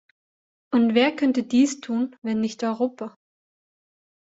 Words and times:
Und 0.73 0.95
wer 0.95 1.15
könnte 1.15 1.43
dies 1.43 1.79
tun, 1.79 2.15
wenn 2.23 2.39
nicht 2.41 2.63
Europa? 2.63 3.15